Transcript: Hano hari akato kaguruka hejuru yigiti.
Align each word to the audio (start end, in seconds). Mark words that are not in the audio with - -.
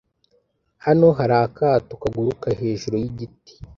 Hano 0.85 1.07
hari 1.17 1.35
akato 1.45 1.93
kaguruka 2.01 2.47
hejuru 2.59 2.95
yigiti. 3.03 3.53